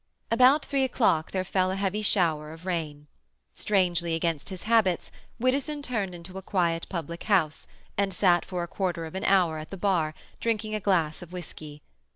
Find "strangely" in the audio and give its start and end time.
3.53-4.15